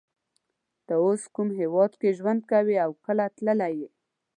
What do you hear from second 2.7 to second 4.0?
او کله تللی یی